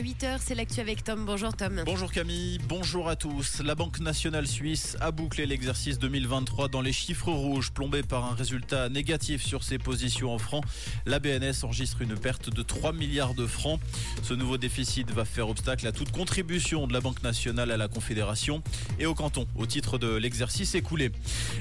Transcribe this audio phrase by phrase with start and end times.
[0.00, 1.26] À 8h, c'est l'actu avec Tom.
[1.26, 1.82] Bonjour Tom.
[1.84, 3.60] Bonjour Camille, bonjour à tous.
[3.62, 8.34] La Banque nationale suisse a bouclé l'exercice 2023 dans les chiffres rouges, plombé par un
[8.34, 10.64] résultat négatif sur ses positions en francs.
[11.04, 13.78] La BNS enregistre une perte de 3 milliards de francs.
[14.22, 17.88] Ce nouveau déficit va faire obstacle à toute contribution de la Banque nationale à la
[17.88, 18.62] Confédération
[18.98, 21.12] et au canton au titre de l'exercice écoulé.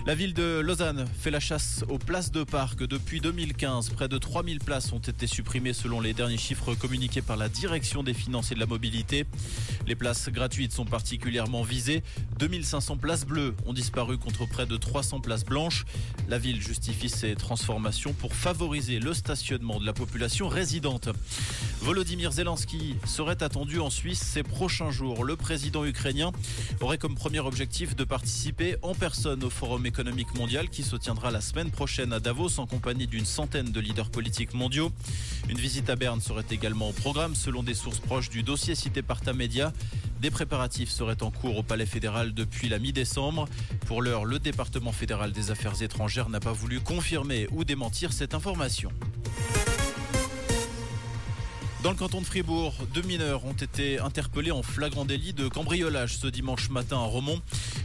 [0.06, 2.84] La ville de Lausanne fait la chasse aux places de parc.
[2.84, 7.36] Depuis 2015, près de 3000 places ont été supprimées selon les derniers chiffres communiqués par
[7.36, 9.26] la direction des finances et de la mobilité.
[9.88, 12.04] Les places gratuites sont particulièrement visées.
[12.38, 15.86] 2500 places bleues ont disparu contre près de 300 places blanches.
[16.28, 21.10] La ville justifie ces transformations pour favoriser le stationnement de la population résidente.
[21.82, 25.24] Volodymyr Zelensky serait attendu en Suisse ces prochains jours.
[25.24, 26.32] Le président ukrainien
[26.82, 31.32] aurait comme premier objectif de participer en personne au Forum économique mondial qui se tiendra
[31.32, 34.92] la semaine prochaine à Davos en compagnie d'une centaine de leaders politiques mondiaux.
[35.50, 39.04] Une visite à Berne serait également au programme selon des sources proches du dossier cité
[39.04, 39.72] par Tamedia.
[40.20, 43.48] Des préparatifs seraient en cours au Palais fédéral depuis la mi-décembre.
[43.86, 48.34] Pour l'heure, le département fédéral des affaires étrangères n'a pas voulu confirmer ou démentir cette
[48.34, 48.90] information.
[51.82, 56.18] Dans le canton de Fribourg, deux mineurs ont été interpellés en flagrant délit de cambriolage
[56.18, 57.42] ce dimanche matin à Romont.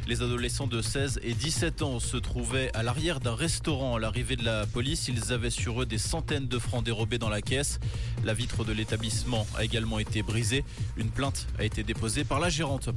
[0.08, 3.94] Les adolescents de 16 et 17 ans se trouvaient à l'arrière d'un restaurant.
[3.94, 7.28] À l'arrivée de la police, ils avaient sur eux des centaines de francs dérobés dans
[7.28, 7.78] la caisse.
[8.24, 10.64] La vitre de l'établissement a également été brisée.
[10.96, 12.88] Une plainte a été déposée par la gérante.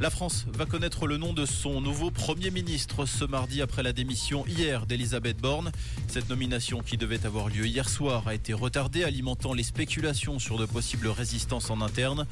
[0.00, 3.92] La France va connaître le nom de son nouveau Premier ministre ce mardi après la
[3.92, 5.70] démission hier d'Elisabeth Borne.
[6.08, 10.58] Cette nomination qui devait avoir lieu hier soir a été retardée, alimentant les spéculations sur
[10.58, 12.26] de possibles résistances en interne.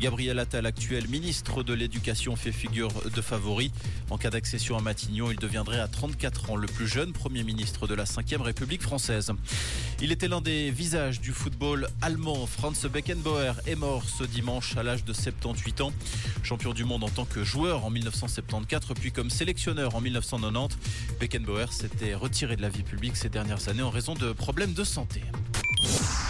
[0.00, 3.70] Gabriel Attal, actuel ministre de l'Éducation, fait figure de favori.
[4.10, 7.86] En cas d'accession à Matignon, il deviendrait à 34 ans le plus jeune Premier ministre
[7.86, 9.32] de la 5 République française.
[10.00, 12.46] Il était l'un des visages du football allemand.
[12.46, 15.92] Franz Beckenbauer est mort ce dimanche à l'âge de 78 ans.
[16.42, 20.76] Champion du monde en tant que joueur en 1974, puis comme sélectionneur en 1990.
[21.20, 24.84] Beckenbauer s'était retiré de la vie publique ces dernières années en raison de problèmes de
[24.84, 25.22] santé.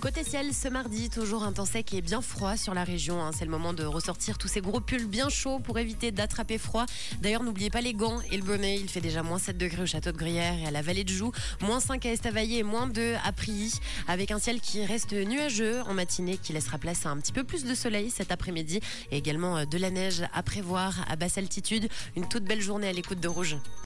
[0.00, 3.20] Côté ciel, ce mardi, toujours un temps sec et bien froid sur la région.
[3.20, 3.32] hein.
[3.36, 6.86] C'est le moment de ressortir tous ces gros pulls bien chauds pour éviter d'attraper froid.
[7.20, 8.76] D'ailleurs, n'oubliez pas les gants et le bonnet.
[8.76, 11.08] Il fait déjà moins 7 degrés au château de Gruyère et à la vallée de
[11.10, 13.74] Joux, moins 5 à Estavayer et moins 2 à Prilly.
[14.06, 17.42] Avec un ciel qui reste nuageux en matinée, qui laissera place à un petit peu
[17.42, 18.80] plus de soleil cet après-midi
[19.10, 21.88] et également euh, de la neige à prévoir à basse altitude.
[22.14, 23.56] Une toute belle journée à l'écoute de Rouge.